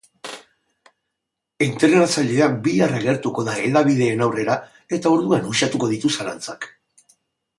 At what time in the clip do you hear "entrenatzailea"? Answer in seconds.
1.65-2.47